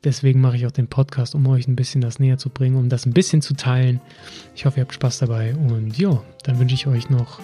Deswegen 0.04 0.42
mache 0.42 0.58
ich 0.58 0.68
auch 0.68 0.72
den 0.72 0.88
Podcast, 0.88 1.36
um 1.36 1.48
euch 1.48 1.68
ein 1.68 1.76
bisschen 1.76 2.02
das 2.02 2.20
näher 2.20 2.38
zu 2.38 2.50
bringen, 2.50 2.76
um 2.76 2.90
das 2.90 3.06
ein 3.06 3.14
bisschen 3.14 3.42
zu 3.42 3.56
teilen. 3.56 4.02
Ich 4.56 4.66
hoffe, 4.66 4.78
ihr 4.78 4.84
habt 4.84 4.94
Spaß 4.94 5.20
dabei. 5.20 5.56
Und 5.56 5.98
ja, 5.98 6.22
dann 6.44 6.60
wünsche 6.60 6.76
ich 6.76 6.88
euch 6.88 7.10
noch 7.10 7.40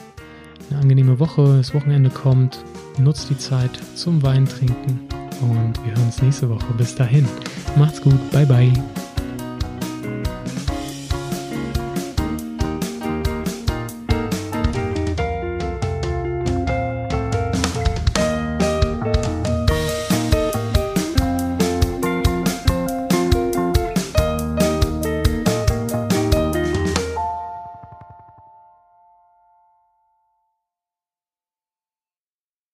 eine 0.69 0.79
angenehme 0.79 1.19
Woche. 1.19 1.57
Das 1.57 1.73
Wochenende 1.73 2.09
kommt. 2.09 2.63
Nutzt 2.97 3.29
die 3.29 3.37
Zeit 3.37 3.71
zum 3.95 4.21
Wein 4.21 4.45
trinken. 4.45 4.99
Und 5.41 5.83
wir 5.85 5.95
hören 5.95 6.05
uns 6.05 6.21
nächste 6.21 6.49
Woche. 6.49 6.73
Bis 6.77 6.95
dahin. 6.95 7.25
Macht's 7.77 8.01
gut. 8.01 8.31
Bye, 8.31 8.45
bye. 8.45 9.08